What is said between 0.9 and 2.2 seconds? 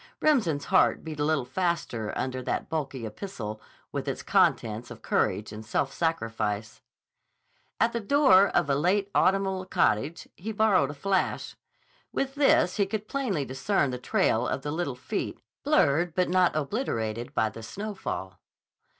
beat a little faster